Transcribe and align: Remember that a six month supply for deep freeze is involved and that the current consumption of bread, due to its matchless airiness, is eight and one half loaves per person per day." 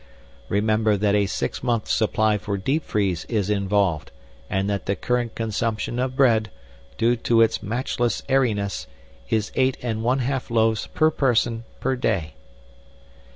Remember 0.49 0.97
that 0.97 1.13
a 1.13 1.27
six 1.27 1.61
month 1.61 1.87
supply 1.87 2.39
for 2.39 2.57
deep 2.57 2.83
freeze 2.85 3.23
is 3.25 3.51
involved 3.51 4.11
and 4.49 4.67
that 4.67 4.87
the 4.87 4.95
current 4.95 5.35
consumption 5.35 5.99
of 5.99 6.15
bread, 6.15 6.49
due 6.97 7.15
to 7.17 7.41
its 7.43 7.61
matchless 7.61 8.23
airiness, 8.27 8.87
is 9.29 9.51
eight 9.53 9.77
and 9.83 10.01
one 10.01 10.17
half 10.17 10.49
loaves 10.49 10.87
per 10.87 11.11
person 11.11 11.65
per 11.79 11.95
day." 11.95 12.33